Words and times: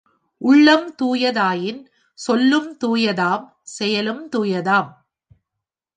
உள்ளம் 0.41 0.95
தூயதாயின், 1.01 1.81
சொல்லும் 2.19 2.77
தூயதாம், 2.83 3.45
செயலும் 3.63 4.29
துயதாம். 4.35 4.91